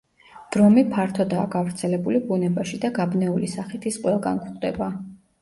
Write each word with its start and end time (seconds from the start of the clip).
ბრომი 0.53 0.83
ფართოდაა 0.93 1.43
გავრცელებული 1.55 2.21
ბუნებაში 2.31 2.81
და 2.87 2.91
გაბნეული 2.97 3.53
სახით 3.53 3.87
ის 3.93 4.01
ყველგან 4.07 4.43
გვხვდება. 4.43 4.91